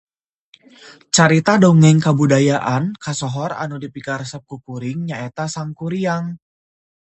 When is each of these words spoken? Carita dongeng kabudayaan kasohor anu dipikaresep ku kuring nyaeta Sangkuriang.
Carita 1.15 1.53
dongeng 1.63 1.99
kabudayaan 2.05 2.83
kasohor 3.05 3.51
anu 3.63 3.75
dipikaresep 3.83 4.41
ku 4.49 4.55
kuring 4.65 4.99
nyaeta 5.09 5.45
Sangkuriang. 5.55 6.25